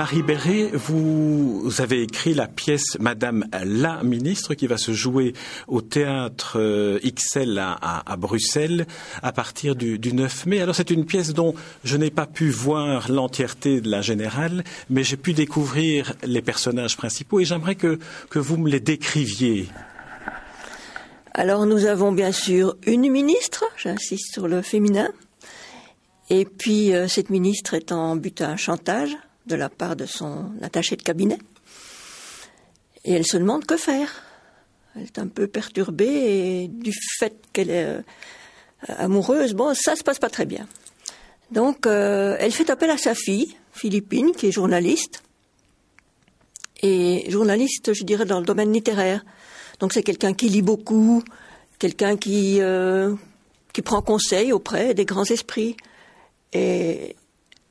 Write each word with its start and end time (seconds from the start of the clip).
Marie 0.00 0.22
Béret, 0.22 0.70
vous 0.72 1.70
avez 1.76 2.00
écrit 2.00 2.32
la 2.32 2.48
pièce 2.48 2.96
Madame 3.00 3.44
la 3.66 4.02
ministre 4.02 4.54
qui 4.54 4.66
va 4.66 4.78
se 4.78 4.92
jouer 4.92 5.34
au 5.68 5.82
théâtre 5.82 6.58
euh, 6.58 6.98
XL 7.04 7.58
à, 7.58 8.16
Bruxelles 8.16 8.86
à 9.22 9.30
partir 9.32 9.76
du, 9.76 9.98
9 10.00 10.46
mai. 10.46 10.62
Alors 10.62 10.74
c'est 10.74 10.90
une 10.90 11.04
pièce 11.04 11.34
dont 11.34 11.54
je 11.84 11.98
n'ai 11.98 12.10
pas 12.10 12.24
pu 12.24 12.48
voir 12.48 13.12
l'entièreté 13.12 13.82
de 13.82 13.90
la 13.90 14.00
générale, 14.00 14.64
mais 14.88 15.04
j'ai 15.04 15.18
pu 15.18 15.34
découvrir 15.34 16.14
les 16.22 16.40
personnages 16.40 16.96
principaux 16.96 17.38
et 17.40 17.44
j'aimerais 17.44 17.74
que, 17.74 17.98
que 18.30 18.38
vous 18.38 18.56
me 18.56 18.70
les 18.70 18.80
décriviez. 18.80 19.68
Alors 21.34 21.66
nous 21.66 21.84
avons 21.84 22.10
bien 22.10 22.32
sûr 22.32 22.74
une 22.86 23.10
ministre, 23.10 23.66
j'insiste 23.76 24.32
sur 24.32 24.48
le 24.48 24.62
féminin, 24.62 25.10
et 26.30 26.46
puis 26.46 26.94
euh, 26.94 27.06
cette 27.06 27.28
ministre 27.28 27.74
est 27.74 27.92
en 27.92 28.16
but 28.16 28.40
à 28.40 28.48
un 28.48 28.56
chantage 28.56 29.14
de 29.50 29.56
la 29.56 29.68
part 29.68 29.96
de 29.96 30.06
son 30.06 30.52
attaché 30.62 30.96
de 30.96 31.02
cabinet. 31.02 31.38
Et 33.04 33.12
elle 33.12 33.26
se 33.26 33.36
demande 33.36 33.66
que 33.66 33.76
faire. 33.76 34.22
Elle 34.96 35.02
est 35.02 35.18
un 35.18 35.28
peu 35.28 35.46
perturbée 35.46 36.06
et 36.06 36.68
du 36.68 36.92
fait 37.18 37.34
qu'elle 37.52 37.70
est 37.70 37.84
euh, 37.84 38.02
amoureuse, 38.98 39.54
bon, 39.54 39.74
ça 39.74 39.94
se 39.94 40.02
passe 40.02 40.18
pas 40.18 40.30
très 40.30 40.46
bien. 40.46 40.66
Donc, 41.50 41.86
euh, 41.86 42.36
elle 42.38 42.52
fait 42.52 42.70
appel 42.70 42.90
à 42.90 42.96
sa 42.96 43.14
fille, 43.14 43.56
Philippine, 43.72 44.32
qui 44.32 44.46
est 44.46 44.52
journaliste. 44.52 45.22
Et 46.82 47.30
journaliste, 47.30 47.92
je 47.92 48.04
dirais, 48.04 48.24
dans 48.24 48.40
le 48.40 48.46
domaine 48.46 48.72
littéraire. 48.72 49.24
Donc, 49.80 49.92
c'est 49.92 50.02
quelqu'un 50.02 50.32
qui 50.32 50.48
lit 50.48 50.62
beaucoup, 50.62 51.22
quelqu'un 51.78 52.16
qui, 52.16 52.60
euh, 52.60 53.14
qui 53.72 53.82
prend 53.82 54.00
conseil 54.00 54.52
auprès 54.52 54.94
des 54.94 55.04
grands 55.04 55.24
esprits. 55.24 55.76
Et 56.52 57.16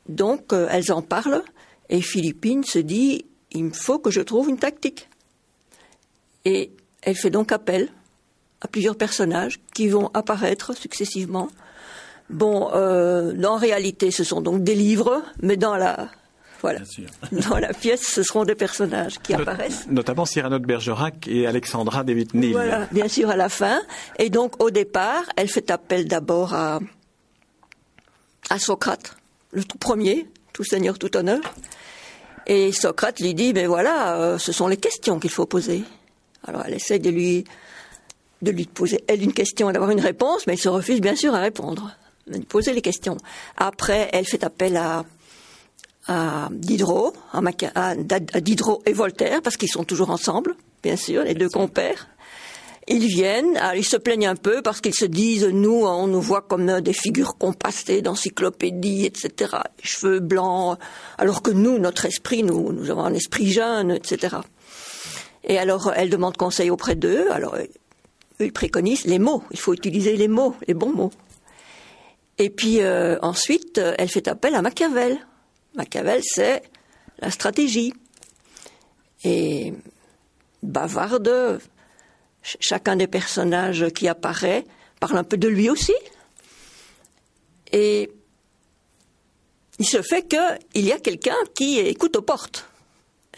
donc, 0.07 0.53
elles 0.53 0.91
en 0.91 1.01
parlent. 1.01 1.43
Et 1.89 2.01
Philippine 2.01 2.63
se 2.63 2.79
dit, 2.79 3.25
il 3.51 3.73
faut 3.73 3.99
que 3.99 4.11
je 4.11 4.21
trouve 4.21 4.49
une 4.49 4.57
tactique. 4.57 5.09
Et 6.45 6.71
elle 7.01 7.15
fait 7.15 7.29
donc 7.29 7.51
appel 7.51 7.89
à 8.61 8.67
plusieurs 8.67 8.95
personnages 8.95 9.59
qui 9.73 9.87
vont 9.87 10.09
apparaître 10.13 10.75
successivement. 10.75 11.49
Bon, 12.29 12.69
euh, 12.73 13.41
en 13.43 13.57
réalité, 13.57 14.11
ce 14.11 14.23
sont 14.23 14.41
donc 14.41 14.63
des 14.63 14.75
livres, 14.75 15.23
mais 15.41 15.57
dans 15.57 15.75
la 15.75 16.09
voilà. 16.61 16.81
Dans 17.49 17.57
la 17.57 17.73
pièce, 17.73 18.01
ce 18.01 18.21
seront 18.21 18.43
des 18.43 18.55
personnages 18.55 19.19
qui 19.19 19.33
apparaissent. 19.33 19.87
Notamment 19.89 20.25
Cyrano 20.25 20.59
de 20.59 20.65
Bergerac 20.65 21.25
et 21.27 21.47
Alexandra 21.47 22.03
David-Neil. 22.03 22.51
Voilà, 22.51 22.87
bien 22.91 23.07
sûr, 23.07 23.29
à 23.29 23.37
la 23.37 23.47
fin. 23.47 23.79
Et 24.17 24.29
donc, 24.29 24.61
au 24.61 24.69
départ, 24.69 25.23
elle 25.37 25.47
fait 25.47 25.71
appel 25.71 26.05
d'abord 26.05 26.53
à, 26.53 26.79
à 28.49 28.59
Socrate, 28.59 29.15
le 29.51 29.63
tout 29.63 29.77
premier, 29.77 30.27
tout 30.59 30.65
seigneur, 30.65 30.99
tout 30.99 31.15
honneur. 31.15 31.39
Et 32.45 32.73
Socrate 32.73 33.21
lui 33.21 33.33
dit, 33.33 33.53
ben 33.53 33.65
voilà, 33.65 34.19
euh, 34.19 34.37
ce 34.37 34.51
sont 34.51 34.67
les 34.67 34.75
questions 34.75 35.17
qu'il 35.17 35.29
faut 35.29 35.45
poser. 35.45 35.83
Alors 36.45 36.63
elle 36.65 36.73
essaie 36.73 36.99
de 36.99 37.09
lui, 37.09 37.45
de 38.41 38.51
lui 38.51 38.65
poser, 38.65 39.01
elle, 39.07 39.23
une 39.23 39.31
question 39.31 39.69
et 39.69 39.73
d'avoir 39.73 39.91
une 39.91 40.01
réponse, 40.01 40.47
mais 40.47 40.55
il 40.55 40.59
se 40.59 40.67
refuse 40.67 40.99
bien 40.99 41.15
sûr 41.15 41.33
à 41.33 41.39
répondre, 41.39 41.95
de 42.27 42.33
lui 42.39 42.45
poser 42.45 42.73
les 42.73 42.81
questions. 42.81 43.15
Après, 43.55 44.09
elle 44.11 44.25
fait 44.25 44.43
appel 44.43 44.75
à, 44.75 45.05
à 46.07 46.49
Diderot, 46.51 47.13
à, 47.31 47.95
Diderot 48.41 48.81
et 48.85 48.91
Voltaire, 48.91 49.41
parce 49.41 49.55
qu'ils 49.55 49.71
sont 49.71 49.85
toujours 49.85 50.09
ensemble, 50.09 50.57
bien 50.83 50.97
sûr, 50.97 51.23
les 51.23 51.35
deux 51.35 51.49
compères. 51.49 52.09
Ils 52.87 53.05
viennent, 53.05 53.59
ils 53.75 53.85
se 53.85 53.97
plaignent 53.97 54.27
un 54.27 54.35
peu 54.35 54.61
parce 54.61 54.81
qu'ils 54.81 54.95
se 54.95 55.05
disent, 55.05 55.45
nous, 55.45 55.85
on 55.85 56.07
nous 56.07 56.21
voit 56.21 56.41
comme 56.41 56.81
des 56.81 56.93
figures 56.93 57.37
compassées 57.37 58.01
d'encyclopédies, 58.01 59.05
etc., 59.05 59.57
cheveux 59.83 60.19
blancs, 60.19 60.79
alors 61.17 61.43
que 61.43 61.51
nous, 61.51 61.77
notre 61.77 62.05
esprit, 62.05 62.41
nous, 62.41 62.71
nous 62.71 62.89
avons 62.89 63.03
un 63.03 63.13
esprit 63.13 63.51
jeune, 63.51 63.91
etc. 63.91 64.37
Et 65.43 65.59
alors, 65.59 65.93
elle 65.95 66.09
demande 66.09 66.35
conseil 66.35 66.71
auprès 66.71 66.95
d'eux. 66.95 67.29
Alors, 67.31 67.55
ils 68.39 68.53
préconisent 68.53 69.05
les 69.05 69.19
mots. 69.19 69.43
Il 69.51 69.59
faut 69.59 69.73
utiliser 69.73 70.15
les 70.15 70.27
mots, 70.27 70.55
les 70.67 70.73
bons 70.73 70.93
mots. 70.93 71.11
Et 72.37 72.49
puis 72.49 72.81
euh, 72.81 73.17
ensuite, 73.21 73.77
euh, 73.77 73.93
elle 73.97 74.07
fait 74.07 74.27
appel 74.27 74.55
à 74.55 74.61
Machiavel. 74.61 75.17
Machiavel, 75.75 76.21
c'est 76.23 76.63
la 77.19 77.31
stratégie. 77.31 77.93
Et 79.25 79.73
bavarde, 80.63 81.59
chacun 82.41 82.95
des 82.95 83.07
personnages 83.07 83.87
qui 83.89 84.07
apparaît 84.07 84.65
parle 84.99 85.17
un 85.17 85.23
peu 85.23 85.37
de 85.37 85.47
lui 85.47 85.69
aussi. 85.69 85.95
Et 87.71 88.11
il 89.77 89.85
se 89.85 90.01
fait 90.01 90.27
qu'il 90.27 90.85
y 90.85 90.91
a 90.91 90.99
quelqu'un 90.99 91.35
qui 91.53 91.79
écoute 91.79 92.15
aux 92.15 92.21
portes 92.21 92.69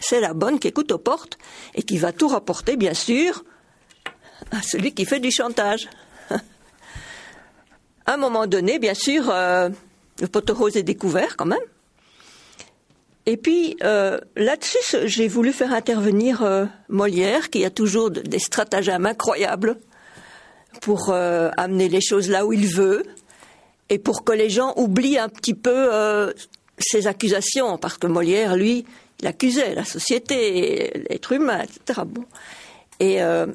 c'est 0.02 0.20
la 0.20 0.34
bonne 0.34 0.58
qui 0.58 0.68
écoute 0.68 0.92
aux 0.92 0.98
portes 0.98 1.38
et 1.74 1.82
qui 1.82 1.96
va 1.96 2.12
tout 2.12 2.28
rapporter, 2.28 2.76
bien 2.76 2.94
sûr, 2.94 3.44
à 4.50 4.60
celui 4.62 4.92
qui 4.92 5.04
fait 5.04 5.20
du 5.20 5.30
chantage. 5.30 5.88
à 6.30 8.14
un 8.14 8.16
moment 8.16 8.46
donné, 8.46 8.78
bien 8.78 8.94
sûr, 8.94 9.30
euh, 9.30 9.70
le 10.20 10.26
poteau 10.26 10.54
rose 10.54 10.76
est 10.76 10.82
découvert 10.82 11.36
quand 11.36 11.46
même. 11.46 11.60
Et 13.26 13.36
puis 13.36 13.76
euh, 13.82 14.18
là-dessus, 14.36 14.78
j'ai 15.04 15.28
voulu 15.28 15.52
faire 15.52 15.72
intervenir 15.72 16.42
euh, 16.42 16.66
Molière, 16.88 17.50
qui 17.50 17.64
a 17.64 17.70
toujours 17.70 18.10
des 18.10 18.38
stratagèmes 18.38 19.06
incroyables 19.06 19.76
pour 20.80 21.12
amener 21.12 21.88
les 21.88 22.00
choses 22.00 22.28
là 22.28 22.46
où 22.46 22.52
il 22.52 22.66
veut 22.66 23.04
et 23.90 23.98
pour 23.98 24.24
que 24.24 24.32
les 24.32 24.48
gens 24.48 24.72
oublient 24.76 25.18
un 25.18 25.28
petit 25.28 25.54
peu 25.54 25.90
ses 26.78 27.06
accusations, 27.06 27.78
parce 27.78 27.98
que 27.98 28.06
Molière, 28.06 28.56
lui, 28.56 28.84
il 29.20 29.26
accusait 29.26 29.74
la 29.74 29.84
société, 29.84 30.90
l'être 31.08 31.32
humain, 31.32 31.60
etc. 31.62 32.00
Bon. 32.04 32.24
Et 33.00 33.22
euh, 33.22 33.46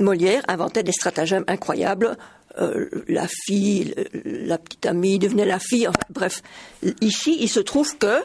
Molière 0.00 0.42
inventait 0.48 0.82
des 0.82 0.92
stratagèmes 0.92 1.44
incroyables. 1.46 2.16
Euh, 2.60 2.88
la 3.08 3.28
fille, 3.28 3.94
la 4.24 4.58
petite 4.58 4.86
amie 4.86 5.18
devenait 5.18 5.46
la 5.46 5.60
fille. 5.60 5.88
bref, 6.10 6.42
ici, 7.00 7.36
il 7.40 7.48
se 7.48 7.60
trouve 7.60 7.96
que 7.96 8.22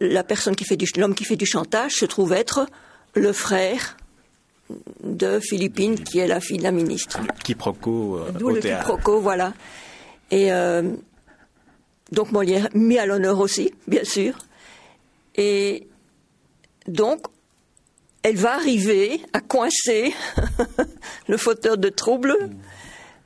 la 0.00 0.24
personne 0.24 0.54
qui 0.54 0.64
fait 0.64 0.76
du, 0.76 0.86
l'homme 0.96 1.14
qui 1.14 1.24
fait 1.24 1.36
du 1.36 1.46
chantage 1.46 1.92
se 1.92 2.04
trouve 2.04 2.32
être 2.32 2.66
le 3.14 3.32
frère 3.32 3.96
de 5.02 5.40
Philippine, 5.40 6.02
qui 6.02 6.18
est 6.18 6.26
la 6.26 6.40
fille 6.40 6.58
de 6.58 6.62
la 6.62 6.72
ministre. 6.72 7.20
Le 7.20 7.42
quiproquo 7.42 8.16
euh, 8.16 8.30
D'où 8.32 8.50
le 8.50 8.60
quiproquo, 8.60 9.20
voilà. 9.20 9.54
Et 10.30 10.50
donc 12.12 12.32
Molière 12.32 12.68
mis 12.74 12.98
à 12.98 13.06
l'honneur 13.06 13.38
aussi, 13.38 13.72
bien 13.86 14.04
sûr. 14.04 14.34
Et 15.36 15.86
donc, 16.88 17.26
elle 18.22 18.36
va 18.36 18.54
arriver 18.54 19.20
à 19.32 19.40
coincer 19.40 20.14
le 21.28 21.36
fauteur 21.36 21.78
de 21.78 21.88
troubles 21.88 22.36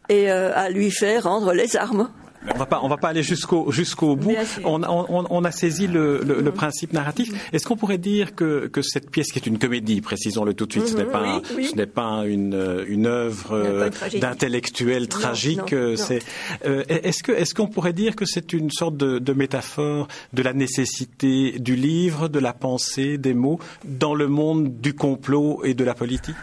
et 0.08 0.30
euh, 0.30 0.52
à 0.54 0.68
lui 0.70 0.90
faire 0.90 1.24
rendre 1.24 1.52
les 1.52 1.76
armes. 1.76 2.10
On 2.54 2.58
va 2.58 2.64
pas, 2.66 2.80
on 2.82 2.88
va 2.88 2.96
pas 2.96 3.08
aller 3.08 3.22
jusqu'au 3.22 3.70
jusqu'au 3.70 4.16
bout. 4.16 4.34
On, 4.64 4.82
on, 4.82 5.26
on, 5.28 5.44
a 5.44 5.50
saisi 5.50 5.86
le, 5.86 6.22
le, 6.24 6.40
le 6.40 6.52
principe 6.52 6.94
narratif. 6.94 7.32
Est-ce 7.52 7.66
qu'on 7.66 7.76
pourrait 7.76 7.98
dire 7.98 8.34
que, 8.34 8.66
que 8.66 8.80
cette 8.80 9.10
pièce, 9.10 9.30
qui 9.30 9.38
est 9.38 9.46
une 9.46 9.58
comédie, 9.58 10.00
précisons-le 10.00 10.54
tout 10.54 10.64
de 10.64 10.72
suite, 10.72 10.88
ce 10.88 10.96
n'est 10.96 11.04
pas, 11.04 11.42
ce 11.44 11.76
n'est 11.76 11.86
pas 11.86 12.24
une, 12.26 12.84
une 12.88 13.06
œuvre 13.06 13.52
euh, 13.52 13.90
d'intellectuel 14.18 15.08
tragique. 15.08 15.74
Euh, 15.74 15.96
c'est, 15.96 16.20
euh, 16.64 16.82
est-ce 16.88 17.22
que, 17.22 17.32
est-ce 17.32 17.54
qu'on 17.54 17.68
pourrait 17.68 17.92
dire 17.92 18.16
que 18.16 18.24
c'est 18.24 18.54
une 18.54 18.70
sorte 18.70 18.96
de, 18.96 19.18
de 19.18 19.32
métaphore 19.34 20.08
de 20.32 20.42
la 20.42 20.54
nécessité 20.54 21.58
du 21.58 21.76
livre, 21.76 22.28
de 22.28 22.38
la 22.38 22.54
pensée, 22.54 23.18
des 23.18 23.34
mots, 23.34 23.60
dans 23.84 24.14
le 24.14 24.28
monde 24.28 24.80
du 24.80 24.94
complot 24.94 25.60
et 25.64 25.74
de 25.74 25.84
la 25.84 25.94
politique? 25.94 26.36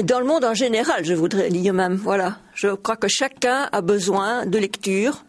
Dans 0.00 0.20
le 0.20 0.26
monde 0.26 0.44
en 0.44 0.54
général, 0.54 1.04
je 1.04 1.12
voudrais 1.12 1.50
dire 1.50 1.74
même, 1.74 1.94
voilà. 1.94 2.38
Je 2.54 2.68
crois 2.68 2.96
que 2.96 3.08
chacun 3.08 3.68
a 3.72 3.80
besoin 3.80 4.46
de 4.46 4.58
lecture 4.58 5.24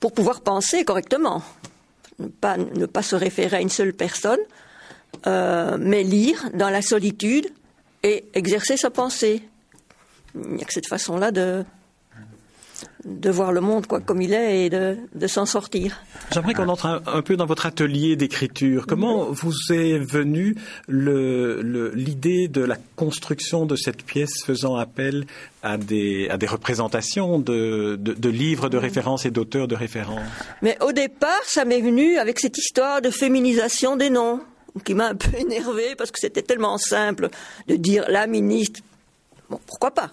pour 0.00 0.12
pouvoir 0.12 0.42
penser 0.42 0.84
correctement. 0.84 1.42
Ne 2.18 2.28
pas, 2.28 2.56
ne 2.56 2.86
pas 2.86 3.02
se 3.02 3.16
référer 3.16 3.56
à 3.56 3.60
une 3.60 3.70
seule 3.70 3.92
personne, 3.92 4.38
euh, 5.26 5.76
mais 5.80 6.02
lire 6.02 6.50
dans 6.54 6.70
la 6.70 6.82
solitude 6.82 7.48
et 8.02 8.26
exercer 8.34 8.76
sa 8.76 8.90
pensée. 8.90 9.42
Il 10.34 10.56
n'y 10.56 10.62
a 10.62 10.66
que 10.66 10.72
cette 10.72 10.88
façon-là 10.88 11.30
de, 11.30 11.64
de 13.04 13.30
voir 13.30 13.52
le 13.52 13.60
monde 13.60 13.86
quoi, 13.86 14.00
comme 14.00 14.22
il 14.22 14.32
est 14.32 14.66
et 14.66 14.70
de, 14.70 14.96
de 15.14 15.26
s'en 15.26 15.46
sortir. 15.46 16.00
J'aimerais 16.32 16.54
qu'on 16.54 16.68
entre 16.68 17.02
un, 17.06 17.22
peu 17.22 17.36
dans 17.36 17.46
votre 17.46 17.66
atelier 17.66 18.16
d'écriture. 18.16 18.86
Comment 18.86 19.26
vous 19.30 19.54
est 19.70 19.98
venue 19.98 20.56
l'idée 20.88 22.48
de 22.48 22.62
la 22.62 22.76
construction 22.96 23.66
de 23.66 23.76
cette 23.76 24.02
pièce 24.02 24.44
faisant 24.44 24.76
appel 24.76 25.26
à 25.62 25.76
des, 25.76 26.28
à 26.30 26.36
des 26.36 26.46
représentations 26.46 27.38
de, 27.38 27.96
de, 28.00 28.12
de 28.12 28.28
livres 28.28 28.68
de 28.68 28.78
référence 28.78 29.26
et 29.26 29.30
d'auteurs 29.30 29.68
de 29.68 29.74
référence 29.74 30.28
Mais 30.62 30.76
au 30.82 30.92
départ, 30.92 31.42
ça 31.44 31.64
m'est 31.64 31.80
venu 31.80 32.16
avec 32.18 32.38
cette 32.38 32.58
histoire 32.58 33.00
de 33.02 33.10
féminisation 33.10 33.96
des 33.96 34.10
noms 34.10 34.40
qui 34.84 34.94
m'a 34.94 35.08
un 35.08 35.14
peu 35.14 35.36
énervé 35.38 35.94
parce 35.96 36.10
que 36.10 36.18
c'était 36.18 36.42
tellement 36.42 36.78
simple 36.78 37.28
de 37.68 37.76
dire 37.76 38.04
la 38.08 38.26
ministre. 38.26 38.80
Bon, 39.48 39.60
pourquoi 39.66 39.90
pas? 39.90 40.10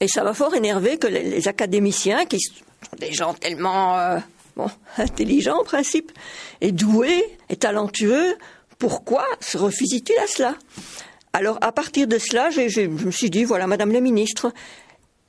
Et 0.00 0.08
ça 0.08 0.24
m'a 0.24 0.34
fort 0.34 0.54
énervé 0.54 0.98
que 0.98 1.06
les, 1.06 1.46
académiciens, 1.48 2.26
qui 2.26 2.38
sont 2.40 2.96
des 2.98 3.12
gens 3.12 3.34
tellement... 3.34 3.98
Euh, 3.98 4.18
bon, 4.56 4.70
intelligent 4.98 5.58
en 5.60 5.64
principe, 5.64 6.12
est 6.60 6.72
doué, 6.72 7.24
est 7.48 7.62
talentueux, 7.62 8.36
pourquoi 8.78 9.26
se 9.40 9.58
refuse-t-il 9.58 10.18
à 10.18 10.26
cela? 10.26 10.54
Alors 11.32 11.58
à 11.60 11.70
partir 11.70 12.06
de 12.08 12.18
cela, 12.18 12.50
je 12.50 12.86
me 12.86 13.10
suis 13.10 13.30
dit, 13.30 13.44
voilà, 13.44 13.66
Madame 13.66 13.92
la 13.92 14.00
Ministre. 14.00 14.52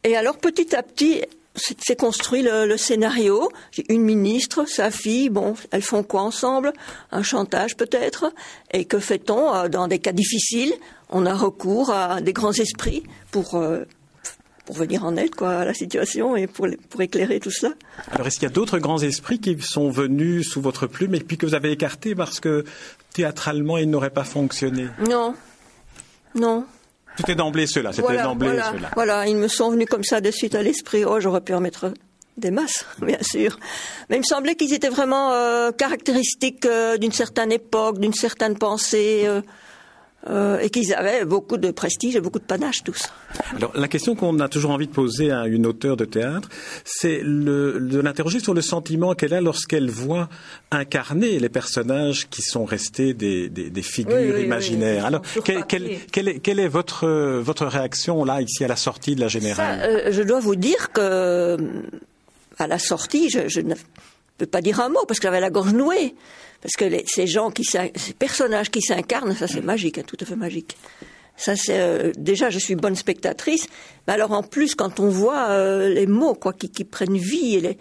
Et 0.04 0.16
alors 0.16 0.38
petit 0.38 0.76
à 0.76 0.82
petit, 0.82 1.22
s'est 1.56 1.96
construit 1.96 2.42
le, 2.42 2.78
scénario. 2.78 3.50
Une 3.90 4.04
ministre, 4.04 4.66
sa 4.66 4.90
fille, 4.90 5.30
bon, 5.30 5.56
elles 5.72 5.82
font 5.82 6.04
quoi 6.04 6.22
ensemble? 6.22 6.74
Un 7.12 7.24
chantage 7.24 7.76
peut-être? 7.76 8.34
Et 8.74 8.86
que 8.86 9.00
fait-on 9.00 9.54
euh, 9.54 9.68
dans 9.68 9.88
des 9.88 10.00
cas 10.00 10.14
difficiles? 10.14 10.74
On 11.10 11.26
a 11.26 11.34
recours 11.34 11.92
à 11.92 12.22
des 12.22 12.34
grands 12.34 12.54
esprits 12.54 13.04
pour 13.32 13.56
euh, 13.56 13.84
pour 14.72 14.78
venir 14.78 15.04
en 15.04 15.18
aide 15.18 15.36
quoi 15.36 15.50
à 15.50 15.66
la 15.66 15.74
situation 15.74 16.38
et 16.38 16.48
pour 16.48 16.66
pour 16.90 17.02
éclairer 17.02 17.42
tout 17.42 17.52
cela. 17.52 17.74
Alors 18.10 18.28
est-ce 18.28 18.40
qu'il 18.40 18.48
y 18.48 18.52
a 18.52 18.54
d'autres 18.54 18.80
grands 18.80 19.00
esprits 19.00 19.38
qui 19.38 19.58
sont 19.60 19.90
venus 19.90 20.48
sous 20.48 20.62
votre 20.62 20.88
plume 20.88 21.14
et 21.14 21.20
puis 21.20 21.38
que 21.38 21.46
vous 21.46 21.56
avez 21.56 21.74
écartés 21.74 22.16
parce 22.16 22.40
que 22.40 22.64
théâtralement 23.14 23.78
ils 23.78 23.90
n'auraient 23.90 24.12
pas 24.12 24.24
fonctionné? 24.24 24.88
Non, 25.10 25.36
non. 26.36 26.66
C'était 27.18 27.36
d'emblée 27.36 27.68
cela, 27.68 27.92
c'était 27.92 28.24
d'emblée 28.24 28.48
voilà, 28.48 28.72
cela. 28.72 28.92
Voilà, 28.96 29.28
ils 29.28 29.36
me 29.36 29.50
sont 29.50 29.72
venus 29.72 29.90
comme 29.90 30.06
ça 30.06 30.22
de 30.22 30.32
suite 30.32 30.56
à 30.56 30.64
l'esprit. 30.64 31.04
Oh, 31.04 31.20
j'aurais 31.20 31.42
pu 31.42 31.54
en 31.54 31.60
mettre 31.60 31.92
des 32.38 32.52
masses, 32.52 32.86
bien 33.02 33.22
sûr. 33.22 33.60
Mais 34.10 34.16
il 34.16 34.20
me 34.20 34.24
semblait 34.24 34.56
qu'ils 34.56 34.74
étaient 34.74 34.88
vraiment 34.88 35.34
euh, 35.34 35.72
caractéristiques 35.72 36.66
euh, 36.66 36.96
d'une 36.96 37.12
certaine 37.12 37.52
époque, 37.52 38.00
d'une 38.00 38.14
certaine 38.14 38.58
pensée. 38.58 39.24
Euh, 39.26 39.42
euh, 40.30 40.60
et 40.60 40.70
qu'ils 40.70 40.94
avaient 40.94 41.26
beaucoup 41.26 41.58
de 41.58 41.72
prestige 41.72 42.16
et 42.16 42.22
beaucoup 42.22 42.40
de 42.40 42.44
panache 42.44 42.84
tous. 42.84 43.10
Alors 43.56 43.72
la 43.76 43.88
question 43.88 44.16
qu'on 44.16 44.40
a 44.40 44.50
toujours 44.50 44.72
envie 44.72 44.88
de 44.88 44.92
poser 44.92 45.32
à 45.32 45.48
une 45.48 45.66
auteure 45.66 45.98
de 45.98 46.06
théâtre, 46.06 46.50
c'est 46.86 47.22
de 47.24 48.00
l'interroger 48.00 48.40
sur 48.40 48.54
le 48.54 48.62
sentiment 48.62 49.16
qu'elle 49.16 49.34
a 49.34 49.42
lorsqu'elle 49.42 49.90
voit 49.90 50.30
incarner 50.70 51.40
les 51.40 51.50
personnages 51.50 52.30
qui 52.30 52.42
sont 52.42 52.66
restés 52.66 53.14
des, 53.14 53.50
des, 53.50 53.70
des 53.70 53.82
figures 53.82 54.40
imaginaires. 54.40 55.06
Alors 55.06 55.22
quelle, 55.44 55.66
quelle, 55.66 55.88
est, 56.28 56.40
quelle, 56.40 56.60
est, 56.60 56.68
votre, 56.68 57.08
votre 57.40 57.66
réaction 57.66 58.24
là 58.24 58.42
ici 58.42 58.64
à 58.64 58.68
la 58.68 58.76
sortie 58.76 59.16
de 59.16 59.22
la 59.22 59.28
générale? 59.28 59.80
Ça, 59.80 59.86
euh, 59.88 60.12
Je 60.12 60.22
dois 60.22 60.40
vous 60.40 60.56
dire 60.56 60.92
que 60.92 61.58
à 62.58 62.68
la 62.68 62.78
sortie, 62.78 63.30
je, 63.30 63.48
je 63.48 63.62
ne 63.62 63.74
peux 64.42 64.50
pas 64.50 64.62
dire 64.62 64.80
un 64.80 64.90
mot 64.90 65.06
parce 65.08 65.20
que 65.20 65.28
j'avais 65.28 65.40
la 65.40 65.50
gorge 65.50 65.74
nouée. 65.74 66.16
Parce 66.62 66.76
que 66.76 66.86
ces 67.08 67.28
gens 67.28 67.50
qui, 67.50 67.64
ces 67.64 68.14
personnages 68.18 68.70
qui 68.70 68.82
s'incarnent, 68.82 69.36
ça 69.36 69.48
c'est 69.48 69.62
magique, 69.62 69.98
hein, 69.98 70.04
tout 70.06 70.18
à 70.20 70.26
fait 70.26 70.36
magique. 70.36 70.78
Ça 71.38 71.56
c'est 71.56 71.80
euh, 71.80 72.12
déjà, 72.18 72.50
je 72.50 72.60
suis 72.60 72.76
bonne 72.76 72.96
spectatrice, 72.96 73.68
mais 74.08 74.14
alors 74.14 74.32
en 74.32 74.44
plus 74.44 74.76
quand 74.76 75.00
on 75.00 75.10
voit 75.10 75.50
euh, 75.50 75.90
les 75.90 76.06
mots 76.06 76.36
quoi 76.36 76.54
qui, 76.54 76.84
prennent 76.84 77.18
vie 77.18 77.56
et, 77.56 77.78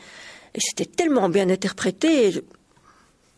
c'était 0.57 0.87
tellement 0.87 1.29
bien 1.29 1.49
interprété. 1.49 2.43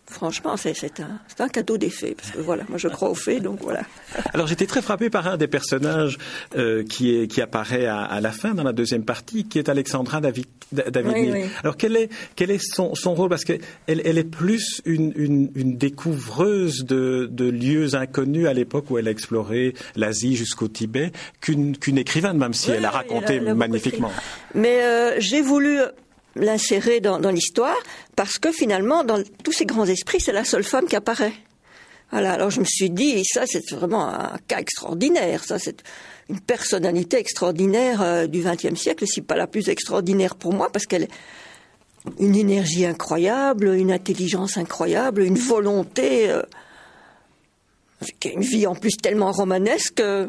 Franchement, 0.07 0.57
c'est 0.57 1.01
un, 1.01 1.49
cadeau 1.49 1.79
des 1.79 1.89
fées, 1.89 2.15
parce 2.15 2.31
que 2.31 2.39
voilà, 2.39 2.65
moi 2.69 2.77
je 2.77 2.89
crois 2.89 3.09
aux 3.09 3.15
fées, 3.15 3.41
donc 3.41 3.61
voilà. 3.63 3.83
Alors 4.35 4.47
j'étais 4.47 4.67
très 4.67 4.83
frappé 4.83 5.11
par 5.11 5.27
un 5.27 5.37
des 5.37 5.47
personnages 5.47 6.19
euh, 6.57 6.85
qui 6.85 7.41
apparaît 7.41 7.87
à, 7.87 8.01
à, 8.01 8.21
la 8.21 8.33
fin, 8.33 8.55
dans 8.55 8.65
la 8.65 8.73
deuxième 8.73 9.05
partie, 9.05 9.45
qui 9.45 9.59
est 9.59 9.69
Alexandra 9.69 10.21
David, 10.21 10.47
David 10.73 11.13
oui, 11.15 11.31
oui. 11.33 11.45
Alors 11.63 11.77
quel 11.77 11.97
est, 11.97 12.09
quel 12.37 12.51
est 12.51 12.61
son, 12.63 12.95
son 12.95 13.15
rôle? 13.15 13.29
Parce 13.29 13.45
qu'elle 13.45 13.61
elle 13.87 14.19
est 14.19 14.25
plus 14.25 14.81
une, 14.85 15.13
une, 15.17 15.51
une 15.55 15.77
découvreuse 15.77 16.85
de, 16.85 17.29
de, 17.31 17.49
lieux 17.49 17.95
inconnus 17.95 18.47
à 18.47 18.53
l'époque 18.53 18.91
où 18.91 18.99
elle 18.99 19.09
a 19.09 19.11
exploré 19.11 19.75
l'Asie 19.97 20.37
jusqu'au 20.37 20.69
Tibet 20.69 21.13
qu'une 21.41 21.77
qu'une 21.77 21.99
écrivaine, 21.99 22.39
même 22.39 22.55
si 22.55 22.71
oui, 22.71 22.77
elle 22.79 22.85
a 22.85 22.91
raconté 22.91 23.35
elle 23.35 23.41
a, 23.41 23.43
elle 23.43 23.49
a 23.49 23.55
magnifiquement. 23.55 24.13
Mais 24.55 24.83
euh, 24.83 25.17
j'ai 25.19 25.43
voulu 25.43 25.79
l'insérer 26.37 27.01
dans, 27.01 27.19
dans 27.19 27.31
l'histoire 27.31 27.77
parce 28.17 28.39
que 28.39 28.53
finalement, 28.53 29.05
dans 29.05 29.23
tous 29.45 29.53
ces 29.53 29.67
grands 29.67 29.87
esprits, 29.87 30.21
c'est 30.21 30.33
la 30.33 30.45
seule 30.45 30.65
femme 30.65 30.87
qui 30.87 30.97
apparaît. 30.97 31.35
Voilà, 32.11 32.33
alors 32.33 32.51
je 32.51 32.61
me 32.61 32.67
suis 32.67 32.91
dit, 32.91 33.25
ça 33.25 33.45
c'est 33.47 33.71
vraiment 33.71 34.07
un 34.07 34.37
cas 34.47 34.59
extraordinaire, 34.59 35.43
ça 35.45 35.59
c'est 35.59 35.83
une 36.29 36.41
personnalité 36.41 37.19
extraordinaire 37.19 38.03
euh, 38.03 38.27
du 38.27 38.43
XXe 38.43 38.81
siècle, 38.81 39.07
si 39.07 39.23
pas 39.23 39.37
la 39.37 39.47
plus 39.47 39.69
extraordinaire 39.69 40.35
pour 40.37 40.53
moi, 40.53 40.71
parce 40.71 40.87
qu'elle 40.87 41.09
une 42.19 42.37
énergie 42.37 42.85
incroyable, 42.85 43.69
une 43.69 43.93
intelligence 43.93 44.57
incroyable, 44.57 45.23
une 45.23 45.39
volonté, 45.39 46.31
euh, 46.31 46.43
une 48.25 48.41
vie 48.41 48.67
en 48.67 48.75
plus 48.75 48.97
tellement 48.97 49.31
romanesque. 49.31 50.01
Euh, 50.01 50.27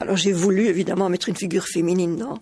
alors 0.00 0.16
j'ai 0.16 0.32
voulu 0.32 0.66
évidemment 0.66 1.08
mettre 1.08 1.28
une 1.28 1.36
figure 1.36 1.66
féminine 1.66 2.16
dans, 2.16 2.38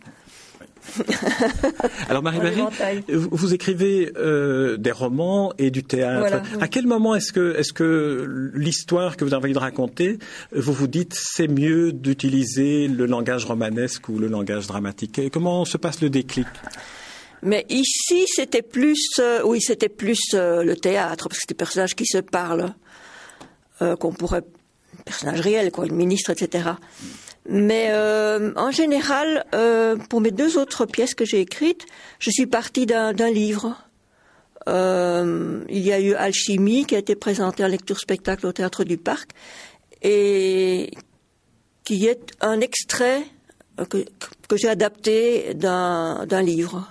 Alors 2.08 2.22
Marie-Marie, 2.22 2.62
vous 3.08 3.54
écrivez 3.54 4.12
euh, 4.16 4.76
des 4.76 4.92
romans 4.92 5.52
et 5.58 5.70
du 5.70 5.82
théâtre. 5.82 6.20
Voilà, 6.20 6.42
oui. 6.54 6.58
À 6.60 6.68
quel 6.68 6.86
moment 6.86 7.14
est-ce 7.14 7.32
que, 7.32 8.52
l'histoire 8.54 9.16
que 9.16 9.24
vous 9.24 9.34
avez 9.34 9.44
envie 9.44 9.54
de 9.54 9.58
raconter, 9.58 10.18
vous 10.54 10.72
vous 10.72 10.86
dites 10.86 11.14
c'est 11.14 11.48
mieux 11.48 11.92
d'utiliser 11.92 12.88
le 12.88 13.06
langage 13.06 13.44
romanesque 13.44 14.08
ou 14.08 14.18
le 14.18 14.28
langage 14.28 14.66
dramatique? 14.66 15.20
Comment 15.32 15.64
se 15.64 15.76
passe 15.76 16.00
le 16.00 16.10
déclic? 16.10 16.46
Mais 17.44 17.66
ici, 17.68 18.24
c'était 18.26 18.62
plus, 18.62 19.18
euh, 19.18 19.42
oui, 19.44 19.60
c'était 19.60 19.90
plus 19.90 20.18
euh, 20.32 20.64
le 20.64 20.76
théâtre, 20.76 21.28
parce 21.28 21.38
que 21.38 21.42
c'est 21.42 21.50
des 21.50 21.54
personnages 21.54 21.94
qui 21.94 22.06
se 22.06 22.16
parlent, 22.16 22.74
euh, 23.82 23.96
qu'on 23.96 24.14
pourrait, 24.14 24.44
personnages 25.04 25.40
réels, 25.40 25.70
quoi, 25.70 25.84
une 25.84 25.94
ministre, 25.94 26.30
etc. 26.30 26.70
Mais 27.46 27.88
euh, 27.90 28.52
en 28.56 28.70
général, 28.70 29.44
euh, 29.54 29.96
pour 29.96 30.20
mes 30.20 30.30
deux 30.30 30.56
autres 30.56 30.86
pièces 30.86 31.14
que 31.14 31.24
j'ai 31.24 31.40
écrites, 31.40 31.84
je 32.18 32.30
suis 32.30 32.46
partie 32.46 32.86
d'un 32.86 33.30
livre. 33.30 33.76
Euh, 34.66 35.62
il 35.68 35.80
y 35.80 35.92
a 35.92 36.00
eu 36.00 36.14
Alchimie 36.14 36.86
qui 36.86 36.94
a 36.94 36.98
été 36.98 37.14
présenté 37.14 37.62
en 37.62 37.68
lecture-spectacle 37.68 38.46
au 38.46 38.52
Théâtre 38.52 38.84
du 38.84 38.96
Parc 38.96 39.30
et 40.00 40.90
qui 41.84 42.06
est 42.06 42.32
un 42.40 42.60
extrait 42.60 43.22
que, 43.90 44.06
que 44.48 44.56
j'ai 44.56 44.68
adapté 44.68 45.52
d'un 45.54 46.42
livre. 46.42 46.88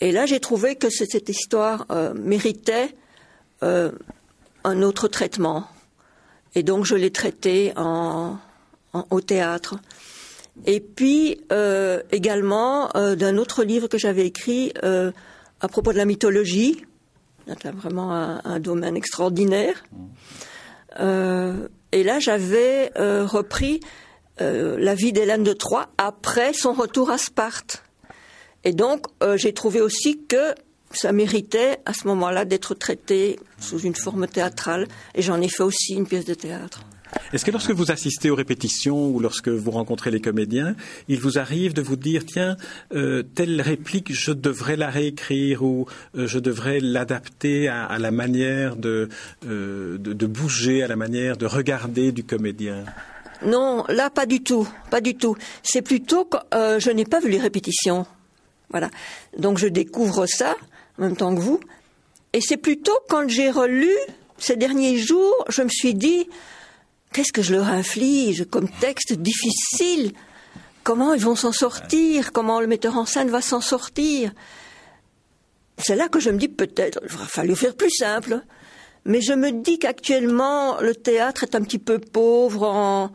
Et 0.00 0.12
là, 0.12 0.26
j'ai 0.26 0.40
trouvé 0.40 0.76
que 0.76 0.90
cette 0.90 1.28
histoire 1.28 1.86
euh, 1.90 2.14
méritait 2.14 2.94
euh, 3.62 3.90
un 4.64 4.82
autre 4.82 5.08
traitement. 5.08 5.66
Et 6.54 6.62
donc, 6.62 6.84
je 6.84 6.94
l'ai 6.94 7.10
traité 7.10 7.72
en, 7.76 8.38
au 9.10 9.20
théâtre. 9.20 9.76
Et 10.66 10.80
puis 10.80 11.40
euh, 11.52 12.02
également 12.10 12.94
euh, 12.96 13.14
d'un 13.14 13.36
autre 13.36 13.64
livre 13.64 13.88
que 13.88 13.98
j'avais 13.98 14.26
écrit 14.26 14.72
euh, 14.82 15.12
à 15.60 15.68
propos 15.68 15.92
de 15.92 15.98
la 15.98 16.04
mythologie. 16.04 16.84
Vraiment 17.64 18.12
un, 18.14 18.42
un, 18.44 18.60
domaine 18.60 18.94
extraordinaire. 18.94 19.82
Et 21.00 22.04
là, 22.04 22.18
j'avais 22.18 22.92
repris 22.94 23.80
la 24.38 24.94
vie 24.94 25.14
d'Hélène 25.14 25.44
de 25.44 25.54
Troie 25.54 25.88
après 25.96 26.52
son 26.52 26.74
retour 26.74 27.10
à 27.10 27.16
Sparte. 27.16 27.84
Et 28.64 28.72
donc, 28.72 29.06
j'ai 29.36 29.54
trouvé 29.54 29.80
aussi 29.80 30.20
que 30.28 30.54
ça 30.90 31.12
méritait 31.12 31.78
à 31.86 31.94
ce 31.94 32.06
moment-là 32.08 32.44
d'être 32.44 32.74
traité 32.74 33.40
sous 33.58 33.78
une 33.78 33.94
forme 33.94 34.26
théâtrale. 34.26 34.86
Et 35.14 35.22
j'en 35.22 35.40
ai 35.40 35.48
fait 35.48 35.62
aussi 35.62 35.94
une 35.94 36.06
pièce 36.06 36.26
de 36.26 36.34
théâtre. 36.34 36.82
Est-ce 37.32 37.44
que 37.44 37.50
lorsque 37.50 37.70
vous 37.70 37.90
assistez 37.90 38.30
aux 38.30 38.34
répétitions 38.34 39.08
ou 39.08 39.20
lorsque 39.20 39.48
vous 39.48 39.70
rencontrez 39.70 40.10
les 40.10 40.20
comédiens, 40.20 40.74
il 41.08 41.20
vous 41.20 41.38
arrive 41.38 41.74
de 41.74 41.82
vous 41.82 41.96
dire 41.96 42.24
tiens 42.26 42.56
euh, 42.94 43.22
telle 43.22 43.60
réplique 43.60 44.12
je 44.12 44.32
devrais 44.32 44.76
la 44.76 44.88
réécrire 44.88 45.62
ou 45.62 45.86
euh, 46.16 46.26
je 46.26 46.38
devrais 46.38 46.80
l'adapter 46.80 47.68
à, 47.68 47.98
la 47.98 48.10
manière 48.10 48.76
de, 48.76 49.08
euh, 49.46 49.98
de, 49.98 50.12
de 50.12 50.26
bouger, 50.26 50.82
à 50.82 50.88
la 50.88 50.96
manière 50.96 51.36
de 51.36 51.46
regarder 51.46 52.12
du 52.12 52.24
comédien? 52.24 52.84
Non, 53.44 53.84
là 53.88 54.10
pas 54.10 54.26
du 54.26 54.42
tout, 54.42 54.68
pas 54.90 55.00
du 55.00 55.14
tout. 55.14 55.36
C'est 55.62 55.82
plutôt 55.82 56.24
que 56.24 56.38
je 56.78 56.90
n'ai 56.90 57.04
pas 57.04 57.20
vu 57.20 57.28
les 57.28 57.38
répétitions. 57.38 58.04
Voilà. 58.70 58.90
Donc 59.38 59.58
je 59.58 59.68
découvre 59.68 60.26
ça 60.26 60.56
en 60.98 61.02
même 61.02 61.16
temps 61.16 61.34
que 61.34 61.40
vous. 61.40 61.60
Et 62.32 62.40
c'est 62.40 62.56
plutôt 62.56 62.98
quand 63.08 63.28
j'ai 63.28 63.50
relu 63.50 63.90
ces 64.38 64.56
derniers 64.56 64.96
jours, 64.98 65.44
je 65.48 65.62
me 65.62 65.68
suis 65.68 65.94
dit 65.94 66.28
qu'est-ce 67.12 67.32
que 67.32 67.42
je 67.42 67.54
leur 67.54 67.68
inflige 67.68 68.46
comme 68.50 68.68
texte 68.68 69.12
difficile? 69.14 70.12
Comment 70.82 71.14
ils 71.14 71.24
vont 71.24 71.36
s'en 71.36 71.52
sortir? 71.52 72.32
Comment 72.32 72.60
le 72.60 72.66
metteur 72.66 72.96
en 72.96 73.04
scène 73.04 73.28
va 73.28 73.40
s'en 73.40 73.60
sortir? 73.60 74.32
C'est 75.78 75.96
là 75.96 76.08
que 76.08 76.20
je 76.20 76.30
me 76.30 76.38
dis 76.38 76.48
peut-être, 76.48 77.00
il 77.02 77.16
va 77.16 77.24
falloir 77.24 77.58
faire 77.58 77.76
plus 77.76 77.90
simple. 77.90 78.40
Mais 79.04 79.20
je 79.20 79.32
me 79.32 79.52
dis 79.52 79.78
qu'actuellement, 79.78 80.80
le 80.80 80.94
théâtre 80.94 81.44
est 81.44 81.54
un 81.54 81.62
petit 81.62 81.78
peu 81.78 81.98
pauvre 81.98 82.64
en, 82.64 83.12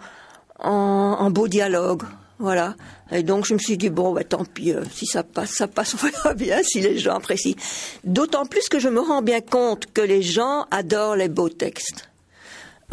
en, 0.60 0.72
en 0.72 1.30
beau 1.30 1.48
dialogue. 1.48 2.04
Voilà. 2.40 2.76
Et 3.12 3.24
donc 3.24 3.46
je 3.46 3.54
me 3.54 3.60
suis 3.60 3.78
dit 3.78 3.90
bon, 3.90 4.12
bah, 4.12 4.24
tant 4.24 4.44
pis, 4.44 4.74
euh, 4.74 4.84
si 4.92 5.06
ça 5.06 5.24
passe, 5.24 5.52
ça 5.52 5.68
passe, 5.68 5.94
on 6.02 6.06
verra 6.06 6.34
bien 6.34 6.62
si 6.64 6.82
les 6.82 6.98
gens 6.98 7.16
apprécient. 7.16 7.56
D'autant 8.04 8.46
plus 8.46 8.68
que 8.70 8.80
je 8.80 8.90
me 8.90 9.00
rends 9.00 9.22
bien 9.22 9.42
compte 9.42 9.86
que 9.94 10.02
les 10.02 10.22
gens 10.22 10.66
adorent 10.72 11.16
les 11.16 11.30
beaux 11.30 11.50
textes. 11.50 12.10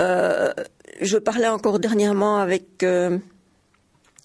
Euh, 0.00 0.52
je 1.00 1.18
parlais 1.18 1.48
encore 1.48 1.78
dernièrement 1.78 2.38
avec 2.38 2.82
euh, 2.82 3.18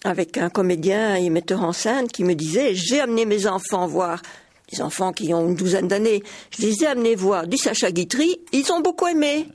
avec 0.04 0.38
un 0.38 0.50
comédien 0.50 1.16
et 1.16 1.30
metteur 1.30 1.62
en 1.62 1.72
scène 1.72 2.08
qui 2.08 2.24
me 2.24 2.34
disait 2.34 2.74
j'ai 2.74 3.00
amené 3.00 3.24
mes 3.24 3.46
enfants 3.46 3.86
voir 3.86 4.22
des 4.70 4.80
enfants 4.80 5.12
qui 5.12 5.32
ont 5.32 5.48
une 5.48 5.54
douzaine 5.54 5.88
d'années. 5.88 6.22
Je 6.50 6.62
les 6.62 6.82
ai 6.82 6.86
amenés 6.86 7.14
voir 7.14 7.46
du 7.46 7.56
Sacha 7.56 7.90
Guitry, 7.90 8.40
ils 8.52 8.72
ont 8.72 8.80
beaucoup 8.80 9.06
aimé. 9.06 9.48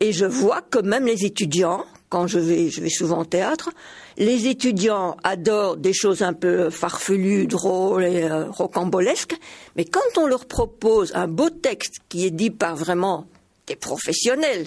Et 0.00 0.12
je 0.12 0.26
vois 0.26 0.62
que 0.62 0.78
même 0.78 1.06
les 1.06 1.24
étudiants, 1.24 1.84
quand 2.08 2.26
je 2.26 2.38
vais, 2.38 2.70
je 2.70 2.80
vais 2.80 2.90
souvent 2.90 3.20
au 3.20 3.24
théâtre, 3.24 3.70
les 4.18 4.46
étudiants 4.46 5.16
adorent 5.24 5.76
des 5.76 5.92
choses 5.92 6.22
un 6.22 6.32
peu 6.32 6.70
farfelues, 6.70 7.46
drôles 7.46 8.04
et 8.04 8.24
euh, 8.24 8.50
rocambolesques, 8.50 9.36
mais 9.76 9.84
quand 9.84 10.18
on 10.18 10.26
leur 10.26 10.46
propose 10.46 11.12
un 11.14 11.28
beau 11.28 11.50
texte 11.50 11.96
qui 12.08 12.26
est 12.26 12.30
dit 12.30 12.50
par 12.50 12.76
vraiment 12.76 13.26
des 13.66 13.76
professionnels, 13.76 14.66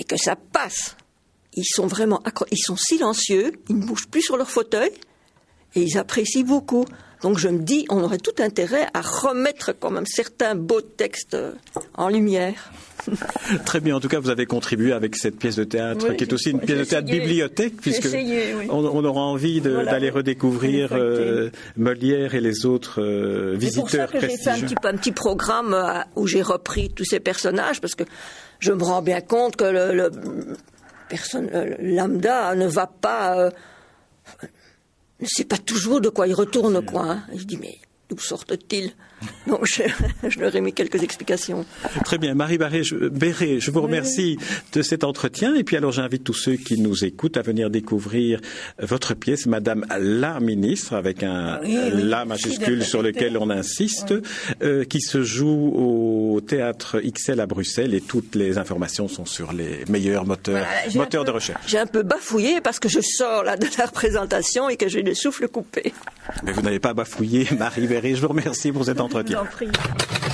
et 0.00 0.04
que 0.04 0.16
ça 0.16 0.34
passe, 0.34 0.96
ils 1.54 1.64
sont 1.64 1.86
vraiment, 1.86 2.22
ils 2.50 2.58
sont 2.58 2.76
silencieux, 2.76 3.52
ils 3.68 3.76
ne 3.76 3.84
bougent 3.84 4.08
plus 4.08 4.22
sur 4.22 4.36
leur 4.36 4.50
fauteuil, 4.50 4.90
et 5.74 5.82
ils 5.82 5.98
apprécient 5.98 6.44
beaucoup. 6.44 6.86
Donc 7.22 7.38
je 7.38 7.48
me 7.48 7.58
dis, 7.58 7.84
on 7.90 8.02
aurait 8.02 8.18
tout 8.18 8.42
intérêt 8.42 8.88
à 8.94 9.02
remettre 9.02 9.72
quand 9.78 9.90
même 9.90 10.06
certains 10.06 10.54
beaux 10.54 10.80
textes 10.80 11.36
en 11.94 12.08
lumière. 12.08 12.72
Très 13.64 13.80
bien. 13.80 13.96
En 13.96 14.00
tout 14.00 14.08
cas, 14.08 14.20
vous 14.20 14.30
avez 14.30 14.46
contribué 14.46 14.92
avec 14.92 15.16
cette 15.16 15.38
pièce 15.38 15.56
de 15.56 15.64
théâtre, 15.64 16.14
qui 16.14 16.24
est 16.24 16.32
aussi 16.32 16.50
une 16.50 16.60
pièce 16.60 16.78
de 16.78 16.84
théâtre 16.84 17.10
bibliothèque, 17.10 17.76
puisque 17.80 18.08
on, 18.70 19.04
aura 19.04 19.22
envie 19.22 19.60
d'aller 19.60 20.10
redécouvrir 20.10 20.90
euh, 20.92 21.50
Molière 21.76 22.34
et 22.34 22.40
les 22.40 22.66
autres 22.66 23.02
euh, 23.02 23.54
visiteurs. 23.56 23.88
C'est 23.88 23.98
pour 23.98 24.10
ça 24.12 24.18
que 24.18 24.20
j'ai 24.20 24.36
fait 24.36 24.50
un 24.50 24.60
petit, 24.60 24.74
un 24.84 24.96
petit 24.96 25.12
programme 25.12 25.74
euh, 25.74 26.00
où 26.16 26.26
j'ai 26.26 26.42
repris 26.42 26.90
tous 26.90 27.04
ces 27.04 27.20
personnages, 27.20 27.80
parce 27.80 27.94
que 27.94 28.04
je 28.58 28.72
me 28.72 28.82
rends 28.82 29.02
bien 29.02 29.20
compte 29.20 29.56
que 29.56 29.64
le, 29.64 29.94
le 29.94 30.10
personne 31.08 31.50
lambda 31.80 32.54
ne 32.54 32.66
va 32.66 32.86
pas 32.86 33.50
ne 35.20 35.26
sait 35.26 35.44
pas 35.44 35.58
toujours 35.58 36.00
de 36.00 36.08
quoi 36.08 36.26
il 36.26 36.34
retourne, 36.34 36.84
quoi. 36.84 37.02
Hein. 37.02 37.22
Je 37.34 37.44
dis, 37.44 37.58
mais 37.58 37.78
d'où 38.08 38.18
sortent-ils? 38.18 38.92
Donc 39.46 39.66
je, 39.66 39.82
je, 40.28 40.40
leur 40.40 40.54
ai 40.54 40.60
mis 40.60 40.72
quelques 40.72 41.02
explications. 41.02 41.64
Très 42.04 42.18
bien, 42.18 42.34
Marie 42.34 42.58
Barré, 42.58 42.82
je, 42.82 42.96
Béret, 42.96 43.60
je 43.60 43.70
vous 43.70 43.82
remercie 43.82 44.38
de 44.72 44.82
cet 44.82 45.04
entretien. 45.04 45.54
Et 45.54 45.64
puis 45.64 45.76
alors 45.76 45.92
j'invite 45.92 46.24
tous 46.24 46.34
ceux 46.34 46.56
qui 46.56 46.80
nous 46.80 47.04
écoutent 47.04 47.36
à 47.36 47.42
venir 47.42 47.70
découvrir 47.70 48.40
votre 48.78 49.14
pièce, 49.14 49.46
Madame 49.46 49.84
la 49.98 50.40
ministre, 50.40 50.94
avec 50.94 51.22
un 51.22 51.60
la 51.62 52.24
majuscule 52.24 52.84
sur 52.84 53.02
lequel 53.02 53.36
on 53.36 53.50
insiste, 53.50 54.14
euh, 54.62 54.84
qui 54.84 55.00
se 55.00 55.22
joue 55.22 55.72
au 55.74 56.40
théâtre 56.40 57.00
XL 57.00 57.40
à 57.40 57.46
Bruxelles. 57.46 57.94
Et 57.94 58.00
toutes 58.00 58.34
les 58.34 58.58
informations 58.58 59.08
sont 59.08 59.26
sur 59.26 59.52
les 59.52 59.84
meilleurs 59.88 60.24
moteurs, 60.24 60.66
moteurs 60.94 61.24
de 61.24 61.30
recherche. 61.30 61.62
J'ai 61.66 61.78
un 61.78 61.86
peu 61.86 62.02
bafouillé 62.02 62.60
parce 62.60 62.78
que 62.78 62.88
je 62.88 63.00
sors 63.00 63.44
là 63.44 63.56
de 63.56 63.66
la 63.78 63.86
représentation 63.86 64.68
et 64.68 64.76
que 64.76 64.88
j'ai 64.88 65.02
le 65.02 65.14
souffle 65.14 65.48
coupé. 65.48 65.92
Mais 66.44 66.52
vous 66.52 66.62
n'avez 66.62 66.78
pas 66.78 66.94
bafouillé, 66.94 67.48
Marie 67.58 67.86
Béret. 67.86 68.14
Je 68.14 68.20
vous 68.20 68.28
remercie 68.28 68.72
pour 68.72 68.84
cet 68.84 69.00
entretien. 69.00 69.09
Les 69.12 69.34
rencontres 69.34 69.64
d'Edmond 69.64 69.90
Morel. 69.90 70.29